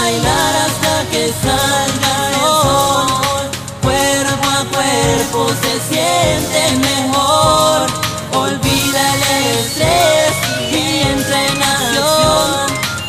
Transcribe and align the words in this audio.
bailar 0.00 0.54
hasta 0.66 0.94
que 1.10 1.32
salga 1.44 2.12
el 2.28 2.36
sol. 2.64 3.44
Cuerpo 3.82 4.46
a 4.58 4.62
cuerpo 4.74 5.40
se 5.62 5.72
siente 5.90 6.60
mejor. 6.88 7.86
Olvida 8.44 9.02
el 9.14 9.22
estrés 9.58 10.34
y 10.70 10.84
entrenación. 11.14 12.50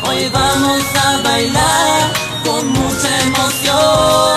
Hoy 0.06 0.28
vamos 0.32 0.82
a 1.04 1.22
bailar 1.28 2.12
con 2.44 2.62
mucha 2.78 3.10
emoción. 3.28 4.36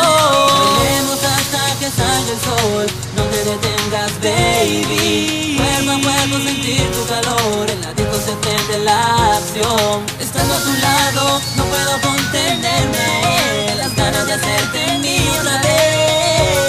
Bailemos 0.77 1.21
hasta 1.35 1.61
que 1.79 1.89
salga 1.99 2.31
el 2.35 2.41
sol. 2.49 2.85
No 3.17 3.23
te 3.31 3.39
detengas, 3.49 4.11
baby. 4.21 5.57
Cuerpo 5.57 5.91
a 5.91 5.99
cuerpo 6.05 6.35
sentir 6.47 6.85
tu 6.95 7.01
calor. 7.13 7.69
En 7.73 7.81
la 7.81 7.93
disco 7.93 8.17
se 8.25 8.33
prende 8.43 8.79
la 8.85 9.22
Estando 9.45 10.53
a 10.53 10.59
tu 10.59 10.73
lado, 10.73 11.41
no 11.57 11.65
puedo 11.65 12.01
contenerme. 12.01 13.75
Las 13.75 13.93
ganas 13.93 14.25
de 14.25 14.33
hacerte 14.33 14.97
mía 14.99 15.31
otra 15.37 15.61
vez. 15.61 16.59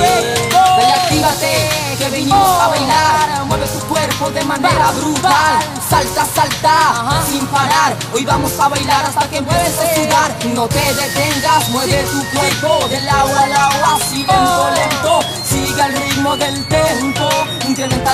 Ven, 0.00 0.90
actívate, 0.94 1.96
que 1.98 2.08
vinimos 2.08 2.60
a 2.62 2.68
bailar. 2.68 3.44
Mueve 3.44 3.66
tu 3.66 3.80
cuerpo 3.86 4.30
de 4.30 4.44
manera 4.44 4.92
brutal. 4.92 5.62
Salta, 5.90 6.24
salta, 6.34 7.22
sin 7.30 7.46
parar. 7.48 7.94
Hoy 8.14 8.24
vamos 8.24 8.58
a 8.58 8.68
bailar 8.68 9.04
hasta 9.04 9.28
que 9.28 9.36
empieces 9.36 9.78
a 9.78 9.94
sudar. 9.94 10.34
No 10.54 10.66
te 10.68 10.94
detengas, 10.94 11.68
mueve 11.68 12.02
tu 12.04 12.24
cuerpo 12.36 12.88
del 12.88 13.06
agua 13.06 13.42
al 13.42 13.52
agua, 13.52 13.98
así 14.00 14.24
lento, 14.24 14.70
lento. 14.74 15.20
Sigue 15.44 15.82
el 15.82 15.92
ritmo 15.92 16.34
del 16.38 16.66
tempo. 16.66 17.25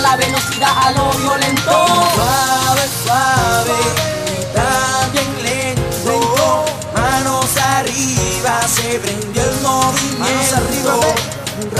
La 0.02 0.16
velocidad 0.16 0.86
a 0.86 0.90
lo 0.92 1.10
violento. 1.12 1.86
Suave, 2.14 2.88
suave 3.04 3.78
y 4.26 4.44
también 4.54 5.42
lento. 5.42 6.64
Manos 6.92 7.56
arriba, 7.56 8.60
se 8.66 8.98
prendió 8.98 9.42
el 9.42 9.60
movimiento. 9.60 10.18
Manos 10.18 10.52
arriba, 10.52 10.94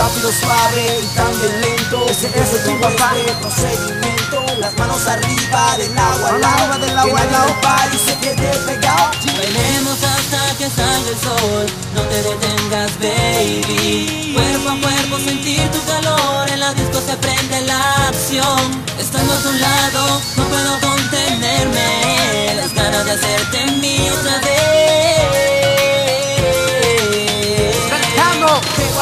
Rápido, 0.03 0.31
suave 0.33 0.99
y 1.01 1.07
también 1.15 1.61
lento. 1.61 2.05
Ese- 2.09 2.27
es 2.27 2.63
tu 2.65 2.77
papá. 2.81 3.13
Este 3.15 3.33
procedimiento. 3.41 4.43
Las 4.59 4.77
manos 4.77 5.07
arriba 5.07 5.77
del 5.77 5.97
agua 5.97 6.29
al 6.29 6.43
agua. 6.43 6.77
del 6.77 6.97
agua 6.97 7.19
al 7.21 7.59
pare 7.61 7.95
y 7.95 7.99
se 8.09 8.17
quede 8.19 8.49
pegado. 8.67 9.11
Bailemos 9.37 9.97
hasta 10.03 10.57
que 10.57 10.67
salga 10.69 11.09
el 11.09 11.19
sol, 11.27 11.65
no 11.95 12.01
te 12.11 12.17
detengas, 12.21 12.91
baby. 12.99 14.33
Cuerpo 14.35 14.69
a 14.71 14.81
cuerpo 14.81 15.17
sentir 15.19 15.61
tu 15.71 15.81
calor, 15.85 16.49
en 16.49 16.59
la 16.59 16.73
disco 16.73 16.99
se 17.05 17.15
prende 17.17 17.61
la 17.61 18.07
acción. 18.09 18.83
Estando 18.99 19.33
a 19.33 19.37
tu 19.37 19.51
lado, 19.53 20.21
no 20.37 20.43
puedo 20.45 20.79
contenerme, 20.81 21.42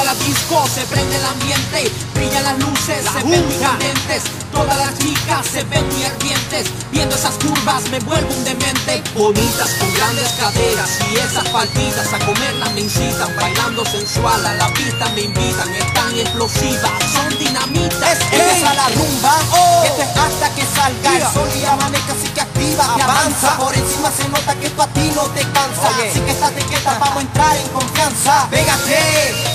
La 0.06 0.16
disco, 0.16 0.66
se 0.68 0.82
prende 0.88 1.16
el 1.16 1.26
ambiente, 1.26 1.92
brillan 2.16 2.44
las 2.44 2.58
luces, 2.58 3.06
se 3.06 3.24
ven 3.24 3.46
muy 3.46 3.56
candentes. 3.58 4.24
Todas 4.52 4.76
las 4.76 4.98
chicas 4.98 5.46
se 5.46 5.64
ven 5.66 5.88
muy 5.94 6.04
ardientes, 6.04 6.68
viendo 6.92 7.16
esas 7.16 7.36
curvas 7.36 7.84
me 7.92 8.00
vuelvo 8.00 8.34
un 8.34 8.44
demente. 8.44 9.04
Bonitas 9.14 9.70
con 9.80 9.94
grandes 9.94 10.30
caderas 10.40 10.90
y 11.12 11.18
esas 11.18 11.48
faltitas 11.50 12.12
a 12.14 12.20
comerlas 12.26 12.74
me 12.74 12.82
incitan, 12.82 13.34
bailando 13.36 13.86
sensual 13.86 14.44
a 14.44 14.54
la 14.56 14.74
pista 14.74 15.08
me 15.10 15.22
invitan, 15.22 15.70
están 15.76 16.18
explosivas, 16.18 16.92
son 17.14 17.38
dinamitas. 17.38 18.18
Empieza 18.32 18.74
la 18.74 18.90
rumba. 18.90 19.36
Oh. 19.52 19.84
Esto 19.86 20.02
es 20.02 20.18
hasta 20.18 20.56
que 20.56 20.64
salga 20.66 21.16
el 21.16 21.34
sol 21.34 21.50
y 21.56 21.64
amanezca 21.64 22.14
así 22.14 22.28
que 22.34 22.42
activa, 22.42 22.96
que 22.96 23.04
avanza. 23.04 23.58
Por 23.58 23.74
encima 23.76 24.12
se 24.12 24.28
nota 24.30 24.56
que 24.56 24.66
esto 24.66 24.82
a 24.82 24.88
ti 24.88 25.12
no 25.16 25.22
te 25.30 25.42
cansa. 25.42 25.90
Oye. 25.96 26.10
Así 26.10 26.20
que 26.22 26.32
estate 26.32 26.62
quieta, 26.66 26.98
vamos 27.00 27.18
a 27.18 27.22
entrar 27.22 27.56
en 27.56 27.68
confianza. 27.70 28.48
Pégate. 28.50 29.51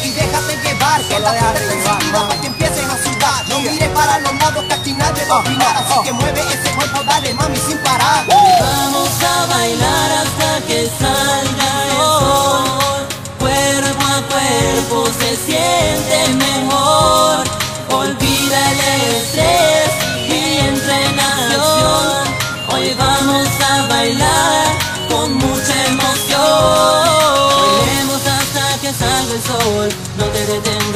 Que 1.09 1.21
la 1.21 1.33
no. 1.33 2.29
para 2.29 2.41
que 2.41 2.47
empiecen 2.49 2.91
a 2.91 2.97
sudar. 2.99 3.49
No 3.49 3.61
mires 3.61 3.89
para 3.91 4.19
los 4.19 4.35
lados 4.35 4.65
que 4.65 4.75
aquí 4.75 4.93
nadie 4.93 5.25
va 5.31 5.37
a 5.37 5.41
opinar. 5.41 5.77
Así 5.77 5.95
que 6.05 6.13
mueve 6.13 6.41
ese 6.41 6.71
cuerpo, 6.75 7.03
dale 7.05 7.33
mami 7.35 7.57
sin 7.59 7.79
parar. 7.79 8.27
Vamos 8.27 9.11
a 9.23 9.47
bailar 9.47 10.13
hasta 10.13 10.67
que 10.67 10.91
salga 10.99 11.69
el 11.85 11.97
sol. 11.97 13.07
Cuerpo 13.39 14.05
a 14.05 14.23
cuerpo 14.33 15.07
se 15.19 15.37
siente 15.37 16.35
mejor. 16.35 17.45
Olvida 17.91 18.71
el 18.73 18.81
estrés 19.17 19.91
y 20.29 20.59
entrenación. 20.59 22.25
Hoy 22.69 22.95
vamos 22.99 23.49
a 23.71 23.87
bailar 23.87 24.56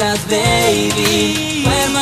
detengas, 0.01 0.27
baby. 0.27 1.51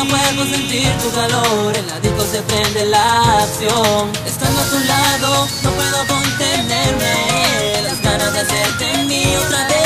Cuerpo 0.08 0.44
sentir 0.44 0.90
tu 0.98 1.10
calor. 1.12 1.76
En 1.76 1.86
la 1.86 2.00
disco 2.00 2.24
se 2.24 2.40
prende 2.42 2.86
la 2.86 3.42
acción. 3.42 4.10
Estando 4.26 4.60
a 4.60 4.64
tu 4.64 4.78
lado, 4.80 5.48
no 5.62 5.70
puedo 5.70 6.06
contenerme. 6.06 7.82
Las 7.84 8.00
ganas 8.00 8.32
de 8.32 8.40
hacerte 8.40 9.04
mío 9.04 9.40
otra 9.46 9.66
vez. 9.68 9.76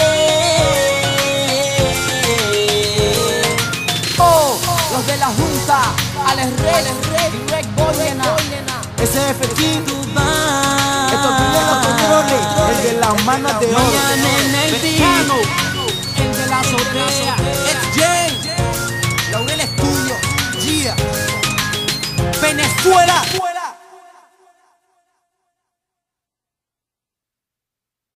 Oh, 4.18 4.58
los 4.92 5.06
de 5.06 5.16
la 5.16 5.26
Junta, 5.26 5.80
Alex 6.26 6.52
Boyena. 7.76 8.36
SF 9.02 9.54
King, 9.56 9.84
Tu 9.84 9.96
vas. 10.14 11.12
esto 11.12 11.28
tiene 11.36 11.60
los 11.68 11.78
controles, 11.86 12.42
el 12.70 12.82
de 12.82 12.92
las 13.00 13.24
manas 13.24 13.60
de 13.60 13.66
oro. 13.66 13.82
El 16.16 16.32
de 16.32 16.46
la 16.46 16.60
azotea. 16.60 17.73
Venezuela. 22.56 23.53